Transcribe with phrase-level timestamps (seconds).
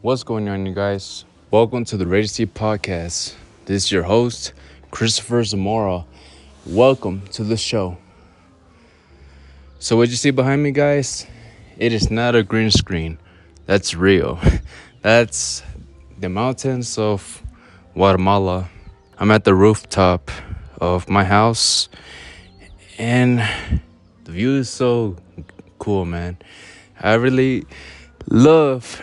[0.00, 1.24] What's going on, you guys?
[1.50, 3.34] Welcome to the Ready Podcast.
[3.64, 4.52] This is your host,
[4.92, 6.04] Cristopher Zamora.
[6.64, 7.98] Welcome to the show.
[9.80, 11.26] So, what you see behind me, guys?
[11.78, 13.18] It is not a green screen.
[13.66, 14.38] That's real.
[15.02, 15.64] That's
[16.16, 17.42] the mountains of
[17.94, 18.70] Guatemala.
[19.18, 20.30] I'm at the rooftop
[20.80, 21.88] of my house,
[22.98, 23.40] and
[24.22, 25.16] the view is so
[25.80, 26.38] cool, man.
[27.00, 27.66] I really
[28.30, 29.02] love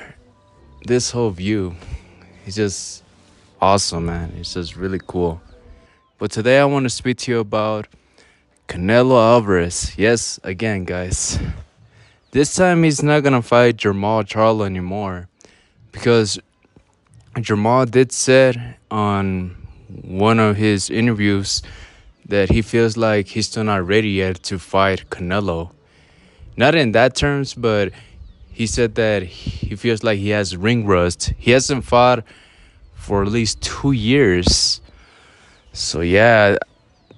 [0.86, 1.76] this whole view.
[2.46, 3.04] It's just
[3.60, 4.34] awesome, man.
[4.38, 5.42] It's just really cool.
[6.20, 7.88] But today I want to speak to you about
[8.68, 9.98] Canelo Alvarez.
[9.98, 11.40] Yes, again, guys.
[12.32, 15.28] This time he's not gonna fight Jermall Charlo anymore
[15.92, 16.38] because
[17.36, 19.56] Jermall did said on
[20.04, 21.64] one of his interviews
[22.28, 25.72] that he feels like he's still not ready yet to fight Canelo.
[26.58, 27.92] Not in that terms, but
[28.56, 31.34] he said that he feels like he has ring rust.
[31.38, 32.24] He hasn't fought
[32.94, 34.80] for at least two years.
[35.74, 36.56] So yeah,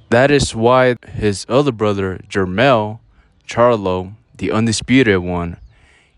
[0.10, 3.02] that is why his other brother, Jermell
[3.48, 5.58] Charlo, the undisputed one,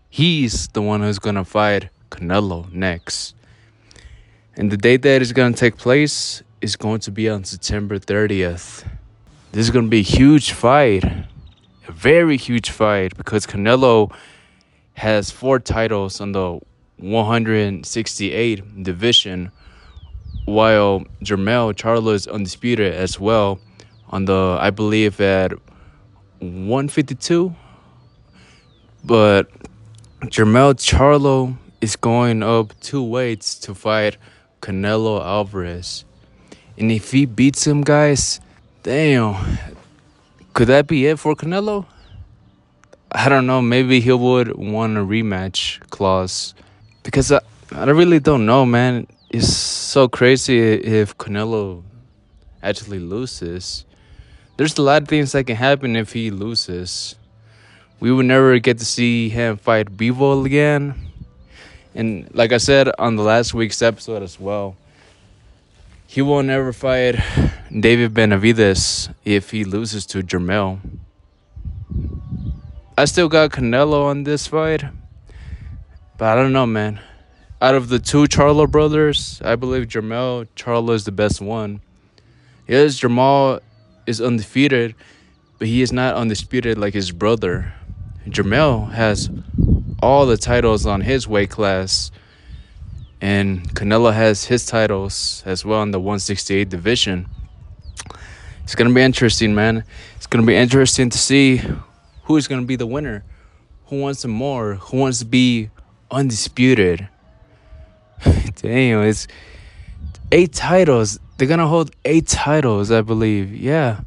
[0.08, 3.34] he's the one who's gonna fight Canelo next.
[4.56, 8.88] And the date that is gonna take place is going to be on September 30th.
[9.52, 11.04] This is gonna be a huge fight.
[11.04, 14.10] A very huge fight because Canelo
[15.00, 16.60] has four titles on the
[16.98, 19.50] 168 division,
[20.44, 23.58] while Jermell Charlo is undisputed as well
[24.10, 25.52] on the, I believe, at
[26.40, 27.54] 152.
[29.02, 29.48] But
[30.24, 34.18] Jermell Charlo is going up two weights to fight
[34.60, 36.04] Canelo Alvarez.
[36.76, 38.38] And if he beats him, guys,
[38.82, 39.34] damn,
[40.52, 41.86] could that be it for Canelo?
[43.12, 43.60] I don't know.
[43.60, 46.54] Maybe he would want a rematch clause
[47.02, 47.40] because I,
[47.72, 49.08] I really don't know, man.
[49.30, 51.82] It's so crazy if Canelo
[52.62, 53.84] actually loses.
[54.56, 57.16] There's a lot of things that can happen if he loses.
[57.98, 60.94] We would never get to see him fight Bivol again.
[61.94, 64.76] And like I said on the last week's episode as well,
[66.06, 67.16] he will never fight
[67.70, 70.78] David Benavidez if he loses to Jermell.
[73.00, 74.84] I still got Canelo on this fight.
[76.18, 77.00] But I don't know, man.
[77.58, 81.80] Out of the two Charlo brothers, I believe Jermell Charlo is the best one.
[82.68, 83.60] Yes, Jermall
[84.06, 84.94] is undefeated,
[85.58, 87.72] but he is not undisputed like his brother.
[88.26, 89.30] Jermell has
[90.02, 92.10] all the titles on his weight class,
[93.18, 97.28] and Canelo has his titles as well in the 168 division.
[98.62, 99.84] It's gonna be interesting, man.
[100.16, 101.62] It's gonna be interesting to see
[102.30, 103.24] who is going to be the winner?
[103.86, 104.74] Who wants more?
[104.74, 105.68] Who wants to be
[106.12, 107.08] undisputed?
[108.54, 109.26] Damn, it's
[110.30, 111.18] eight titles.
[111.36, 113.52] They're going to hold eight titles, I believe.
[113.52, 114.02] Yeah.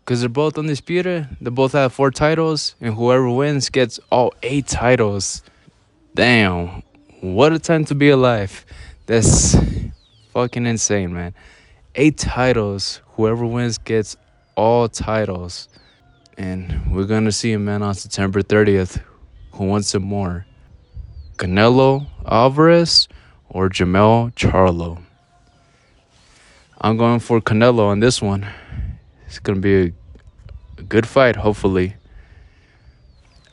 [0.00, 1.28] Because they're both undisputed.
[1.40, 2.74] They both have four titles.
[2.80, 5.44] And whoever wins gets all eight titles.
[6.16, 6.82] Damn.
[7.20, 8.66] What a time to be alive.
[9.06, 9.56] That's
[10.32, 11.32] fucking insane, man.
[11.94, 13.02] Eight titles.
[13.10, 14.16] Whoever wins gets
[14.56, 15.68] all titles.
[16.38, 19.02] And we're going to see a man on September 30th
[19.52, 20.46] who wants some more
[21.36, 23.08] Canelo Alvarez
[23.48, 25.02] or Jermell Charlo.
[26.80, 28.46] I'm going for Canelo on this one.
[29.26, 29.92] It's going to be a,
[30.78, 31.96] a good fight, hopefully.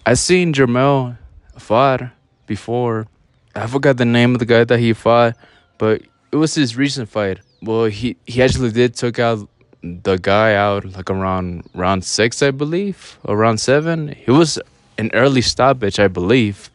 [0.06, 1.18] i seen Jermell
[1.58, 2.10] fight
[2.48, 3.08] before.
[3.56, 5.36] I forgot the name of the guy that he fought,
[5.78, 6.02] but
[6.32, 7.40] it was his recent fight.
[7.62, 9.50] Well, he, he actually did took out
[9.82, 14.10] the guy out like around round six, I believe, around seven.
[14.10, 14.60] He was
[14.98, 16.70] an early stoppage, I believe.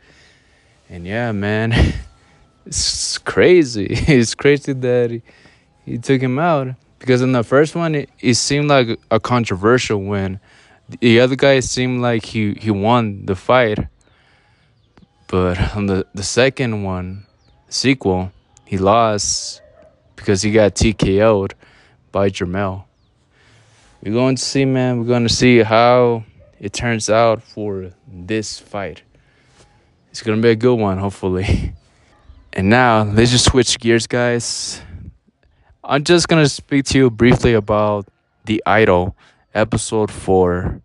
[0.88, 1.94] And yeah, man,
[2.66, 3.87] it's crazy.
[3.91, 5.22] it's crazy that he,
[5.84, 10.03] he took him out because in the first one, it, it seemed like a controversial
[10.03, 10.41] win.
[11.00, 13.78] The other guy seemed like he, he won the fight.
[15.26, 17.26] But on the, the second one,
[17.69, 18.30] sequel,
[18.66, 19.62] he lost
[20.16, 21.54] because he got TKO'd
[22.12, 22.84] by Jermell
[24.04, 24.98] we're going to see, man.
[24.98, 26.24] We're going to see how
[26.60, 29.03] it turns out for this fight.
[30.10, 31.72] It's going to be a good one, hopefully.
[32.56, 34.80] And now, let's just switch gears, guys.
[35.83, 38.06] I'm just going to speak to you briefly about
[38.45, 39.16] The Idol,
[39.53, 40.80] episode 4.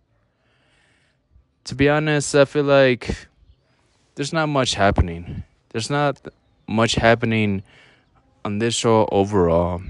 [1.62, 3.28] To be honest, I feel like
[4.16, 5.44] there's not much happening.
[5.68, 6.20] There's not
[6.66, 7.62] much happening
[8.44, 9.80] on this show overall.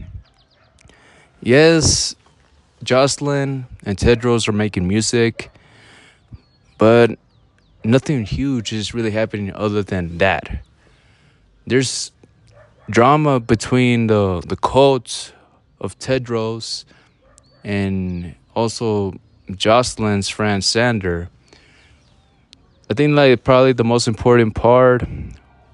[1.40, 2.14] Yes,
[2.82, 5.50] Jocelyn and Tedros are making music,
[6.78, 7.18] but
[7.84, 10.62] nothing huge is really happening other than that.
[11.66, 12.10] there's
[12.88, 15.32] drama between the the cult
[15.80, 16.84] of Tedros
[17.62, 19.14] and also
[19.54, 21.28] Jocelyn's friend Xander.
[22.90, 25.04] I think like probably the most important part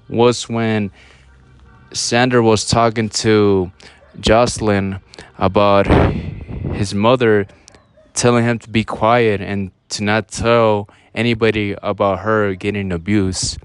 [0.07, 0.91] was when
[1.91, 3.71] Xander was talking to
[4.19, 4.99] Jocelyn
[5.39, 5.87] about
[6.77, 7.47] his mother
[8.13, 13.57] telling him to be quiet and to not tell anybody about her getting abused.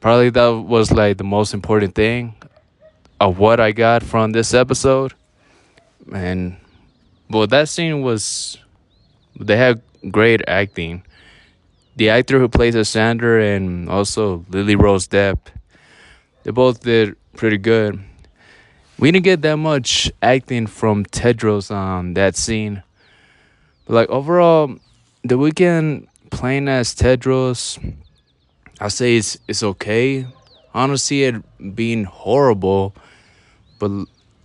[0.00, 2.34] Probably that was like the most important thing
[3.20, 5.14] of what I got from this episode.
[6.12, 6.56] And
[7.30, 8.58] well, that scene was
[9.38, 9.80] they had
[10.10, 11.02] great acting.
[11.96, 15.38] The actor who plays Xander and also Lily Rose Depp,
[16.42, 18.02] they both did pretty good.
[18.98, 22.82] We didn't get that much acting from Tedros on that scene.
[23.86, 24.76] But like overall,
[25.22, 27.78] the Weeknd playing as Tedros,
[28.80, 30.26] I say it's it's okay.
[30.72, 32.94] I don't see it being horrible,
[33.78, 33.90] but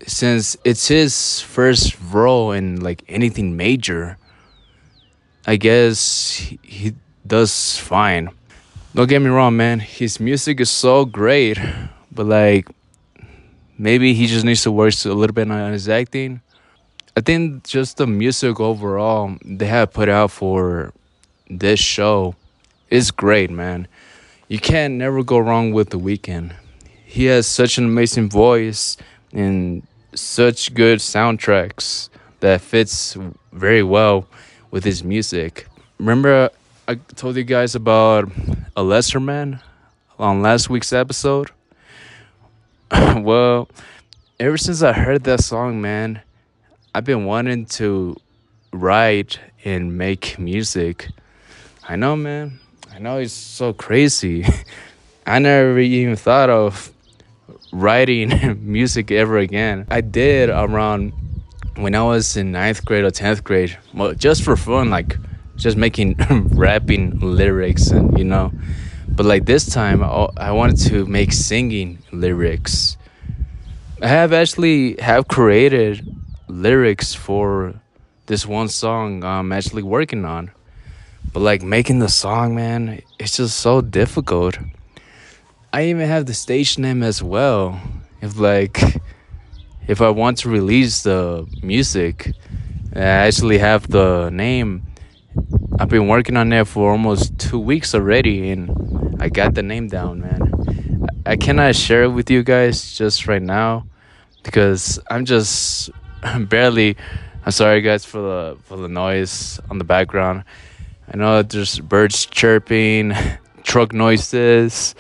[0.06, 4.18] since it's his first role in like anything major,
[5.46, 6.94] I guess he, he
[7.26, 8.30] does fine.
[8.94, 9.80] Don't get me wrong, man.
[9.80, 11.60] His music is so great,
[12.12, 12.68] but like
[13.80, 16.42] maybe he just needs to work a little bit on his acting.
[17.18, 20.94] I think just the music overall they have put out for
[21.50, 22.36] this show
[22.90, 23.88] is great, man.
[24.48, 26.54] You can't never go wrong with The Weeknd.
[27.06, 28.98] He has such an amazing voice
[29.34, 29.84] and
[30.14, 32.10] such good soundtracks
[32.42, 33.18] that fits
[33.52, 34.28] very well
[34.72, 35.68] with his music.
[35.98, 36.50] Remember
[36.88, 38.32] I told you guys about
[38.76, 39.60] A Lesser Man
[40.18, 41.52] on last week's episode?
[43.18, 43.70] well,
[44.40, 46.22] ever since I heard that song, man,
[46.94, 48.16] I've been wanting to
[48.74, 51.10] write and make music.
[51.88, 52.60] I know, man.
[52.92, 54.46] I know it's so crazy.
[55.26, 56.92] I never even thought of
[57.72, 59.86] writing music ever again.
[59.90, 61.14] I did around
[61.76, 65.18] when I was in ninth grade or tenth grade, well, just for fun, like
[65.56, 66.16] just making
[66.56, 68.52] rapping lyrics and you know.
[69.10, 72.98] But like this time, oh, I wanted to make singing lyrics.
[74.02, 76.08] I have actually have created
[76.48, 77.74] lyrics for
[78.26, 80.52] this one song I'm actually working on.
[81.34, 84.58] But like making the song, man, it's just so difficult.
[85.72, 87.80] I even have the stage name as well.
[88.22, 88.82] If like
[89.88, 92.34] if I want to release the music,
[92.96, 94.84] I actually have the name.
[95.80, 98.70] I've been working on it for almost two weeks already, and
[99.20, 101.08] I got the name down, man.
[101.26, 103.86] I cannot share it with you guys just right now
[104.44, 105.90] because I'm just
[106.48, 106.96] barely.
[107.46, 110.44] I'm sorry, guys, for the for the noise on the background.
[111.12, 113.14] I know there's birds chirping,
[113.64, 114.96] truck noises,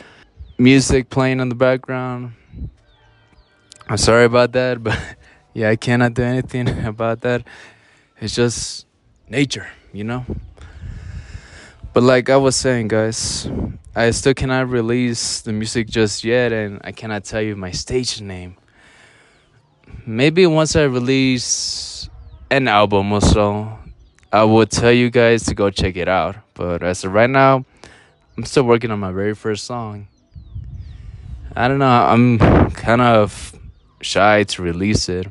[0.58, 2.34] music playing in the background.
[3.88, 5.00] I'm sorry about that, but
[5.54, 7.44] yeah, I cannot do anything about that.
[8.20, 8.86] It's just
[9.30, 10.26] nature, you know?
[11.94, 13.50] But like I was saying, guys,
[14.00, 18.22] I still cannot release the music just yet, and I cannot tell you my stage
[18.22, 18.56] name.
[20.06, 22.08] Maybe once I release
[22.50, 23.78] an album or so,
[24.32, 26.38] I will tell you guys to go check it out.
[26.54, 27.66] But as of right now,
[28.38, 30.08] I'm still working on my very first song.
[31.54, 32.40] I don't know, I'm
[32.72, 33.54] kind of
[34.00, 35.28] shy to release it.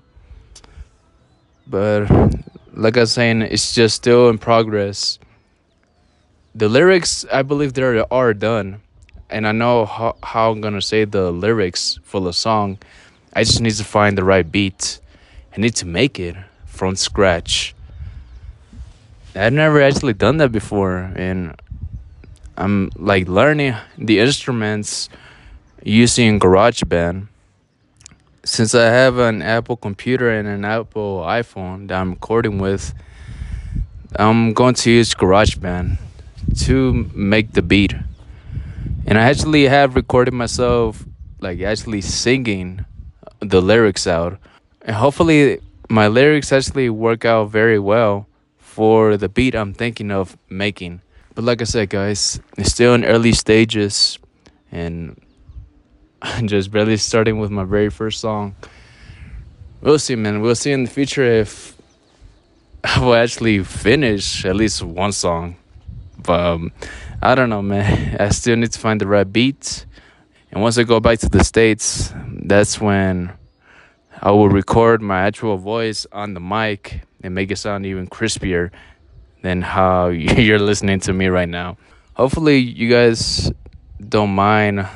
[1.66, 2.10] But
[2.74, 5.18] like I was saying, it's just still in progress.
[6.58, 8.80] The lyrics, I believe they are done.
[9.30, 12.78] And I know how, how I'm gonna say the lyrics for the song.
[13.32, 14.98] I just need to find the right beat.
[15.56, 16.36] I need to make it
[16.66, 17.74] from scratch
[19.38, 21.54] I've never actually done that before, and
[22.56, 25.08] I'm like learning the instruments
[25.84, 27.28] using GarageBand.
[28.44, 32.94] Since I have an Apple computer and an Apple iPhone that I'm recording with,
[34.16, 35.98] I'm going to use GarageBand
[36.56, 37.94] to make the beat.
[39.06, 41.04] And I actually have recorded myself
[41.40, 42.84] like actually singing
[43.40, 44.38] the lyrics out.
[44.82, 48.26] And hopefully my lyrics actually work out very well
[48.58, 51.00] for the beat I'm thinking of making.
[51.34, 54.18] But like I said, guys, it's still in early stages,
[54.72, 55.20] and
[56.20, 58.56] I'm just barely starting with my very first song.
[59.80, 60.40] We'll see, man.
[60.40, 61.76] We'll see in the future if
[62.84, 65.56] I will actually finish at least one song.
[66.28, 66.72] Um,
[67.22, 68.16] I don't know, man.
[68.20, 69.86] I still need to find the right beat.
[70.50, 73.32] And once I go back to the States, that's when
[74.20, 78.70] I will record my actual voice on the mic and make it sound even crispier
[79.42, 81.76] than how you're listening to me right now.
[82.14, 83.52] Hopefully, you guys
[84.08, 84.86] don't mind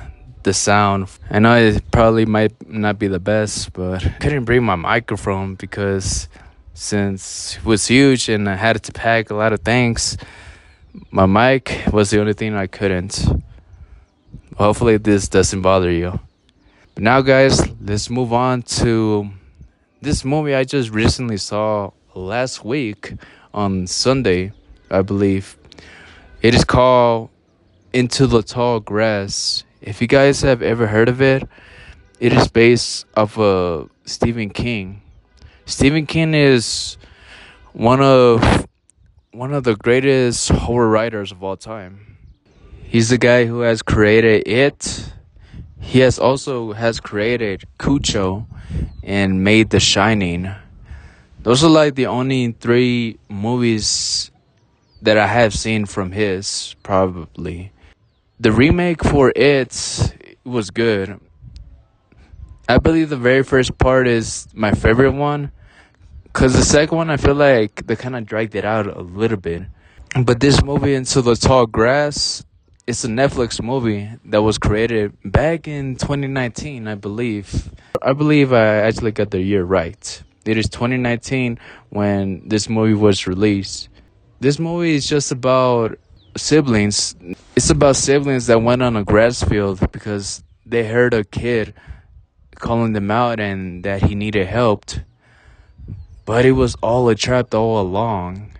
[0.42, 1.08] the sound.
[1.30, 5.54] I know it probably might not be the best, but I couldn't bring my microphone
[5.54, 6.28] because
[6.74, 10.16] since it was huge and I had to pack a lot of things,
[11.10, 13.24] my mic was the only thing I couldn't.
[14.56, 16.20] Hopefully, this doesn't bother you.
[16.94, 19.30] But now, guys, let's move on to
[20.02, 23.14] this movie I just recently saw last week
[23.54, 24.52] on Sunday,
[24.90, 25.56] I believe.
[26.42, 27.30] It is called
[27.92, 29.64] Into the Tall Grass.
[29.80, 31.48] If you guys have ever heard of it,
[32.20, 35.00] it is based off of Stephen King.
[35.64, 36.98] Stephen King is
[37.72, 38.66] one of
[39.32, 42.18] one of the greatest horror writers of all time.
[42.84, 45.10] He's the guy who has created it.
[45.80, 48.46] He has also has created Cujo
[49.02, 50.52] and made The Shining.
[51.40, 54.30] Those are like the only three movies
[55.00, 57.72] that I have seen from his, probably.
[58.38, 61.18] The remake for it was good.
[62.68, 65.52] I believe the very first part is my favorite one.
[66.32, 69.36] Cause the second one, I feel like they kind of dragged it out a little
[69.36, 69.62] bit.
[70.24, 72.44] But this movie, Into the Tall Grass,
[72.86, 77.70] it's a Netflix movie that was created back in 2019, I believe.
[78.00, 80.22] I believe I actually got the year right.
[80.44, 81.58] It is 2019
[81.90, 83.88] when this movie was released.
[84.40, 85.98] This movie is just about
[86.36, 87.14] siblings.
[87.54, 91.74] It's about siblings that went on a grass field because they heard a kid
[92.54, 94.86] calling them out and that he needed help.
[96.32, 98.52] But it was all a trap all along.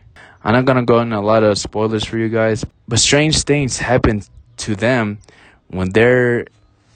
[0.44, 3.78] I'm not gonna go into a lot of spoilers for you guys, but strange things
[3.78, 4.20] happen
[4.58, 5.20] to them
[5.68, 6.44] when they're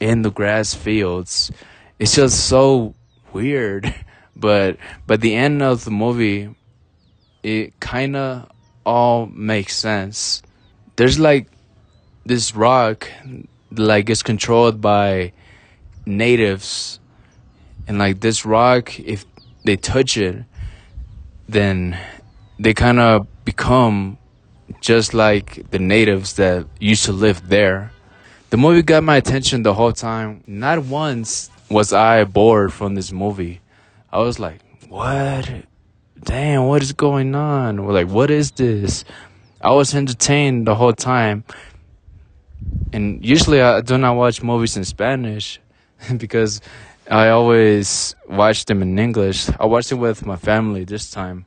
[0.01, 1.51] in the grass fields.
[1.99, 2.95] It's just so
[3.33, 3.89] weird.
[4.37, 6.55] But by the end of the movie,
[7.43, 8.53] it kind of
[8.85, 10.43] all makes sense.
[10.97, 11.49] There's like
[12.27, 13.09] this rock,
[13.71, 15.33] like it's controlled by
[16.05, 17.01] natives,
[17.89, 19.25] and like this rock, if
[19.65, 20.45] they touch it,
[21.49, 21.99] then
[22.59, 24.19] they kind of become
[24.81, 27.93] just like the natives that used to live there.
[28.51, 30.43] The movie got my attention the whole time.
[30.47, 33.61] Not once was I bored from this movie.
[34.13, 35.51] I was like, what?
[36.23, 37.77] Damn, what is going on?
[37.77, 39.05] Like, what is this?
[39.61, 41.45] I was entertained the whole time.
[42.93, 45.61] And usually I do not watch movies in Spanish
[46.17, 46.61] because
[47.11, 49.49] I always watched them in English.
[49.61, 51.47] I watched it with my family this time.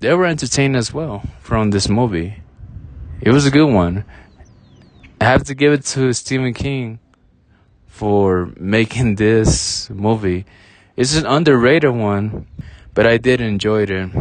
[0.00, 2.42] They were entertained as well from this movie.
[3.20, 4.04] It was a good one.
[5.20, 6.98] I have to give it to Stephen King
[7.86, 10.44] for making this movie.
[10.96, 12.46] It's an underrated one,
[12.92, 14.12] but I did enjoy it.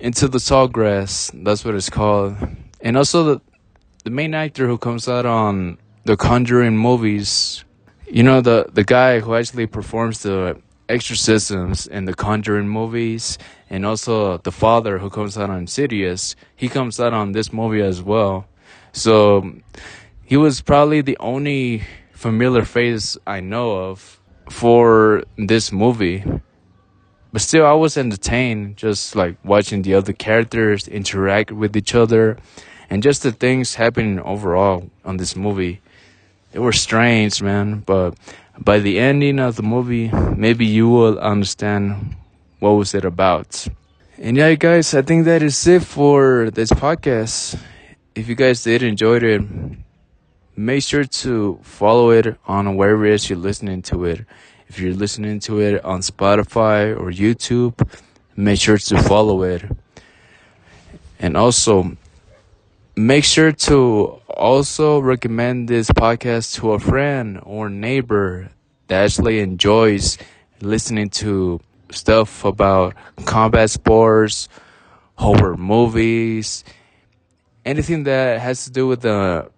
[0.00, 2.36] Into the Tall Grass, that's what it's called.
[2.80, 3.40] And also the
[4.02, 7.64] the main actor who comes out on the Conjuring movies,
[8.10, 13.38] you know the the guy who actually performs the exorcisms in the Conjuring movies,
[13.70, 17.80] and also the father who comes out on Insidious, he comes out on this movie
[17.80, 18.46] as well.
[18.92, 19.52] So
[20.24, 26.24] he was probably the only familiar face I know of for this movie.
[27.32, 32.36] But still, I was entertained just like watching the other characters interact with each other
[32.90, 35.80] and just the things happening overall on this movie.
[36.52, 38.14] It was strange, man, but
[38.58, 42.16] by the ending of the movie, maybe you will understand
[42.58, 43.68] what was it about.
[44.18, 47.58] And yeah, guys, I think that is it for this podcast.
[48.14, 49.42] If you guys did enjoy it,
[50.56, 54.26] make sure to follow it on wherever it is you're listening to it.
[54.68, 57.88] If you're listening to it on Spotify or YouTube,
[58.36, 59.62] make sure to follow it.
[61.18, 61.96] And also,
[63.06, 68.50] make sure to also recommend this podcast to a friend or neighbor
[68.88, 70.18] that actually enjoys
[70.60, 74.48] listening to stuff about combat sports,
[75.14, 76.64] horror movies,
[77.64, 79.50] anything that has to do with the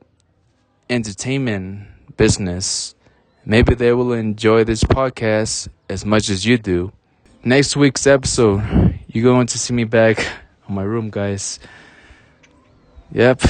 [0.88, 2.94] entertainment business.
[3.44, 6.92] Maybe they will enjoy this podcast as much as you do.
[7.42, 10.24] Next week's episode, you're going to see me back
[10.68, 11.58] on my room, guys.
[13.14, 13.42] Yep,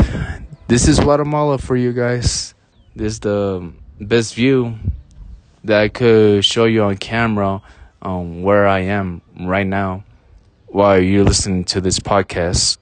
[0.66, 2.52] this is Guatemala for you guys.
[2.96, 4.74] This is the best view
[5.62, 7.62] that I could show you on camera
[8.02, 10.02] where I am right now
[10.66, 12.78] while you're listening to this podcast.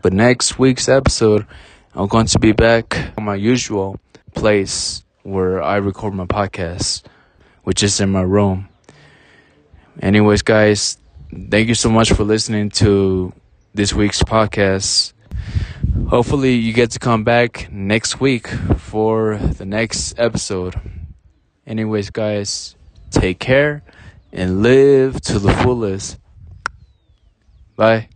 [0.00, 1.44] But next week's episode,
[1.92, 3.98] I'm going to be back on my usual
[4.32, 7.02] place where I record my podcast,
[7.64, 8.68] which is in my room.
[10.00, 10.98] Anyways, guys,
[11.50, 13.32] thank you so much for listening to
[13.74, 15.12] this week's podcast.
[16.08, 20.74] Hopefully you get to come back next week for the next episode.
[21.66, 22.76] Anyways, guys,
[23.10, 23.82] take care
[24.32, 26.18] and live to the fullest.
[27.76, 28.08] Bye.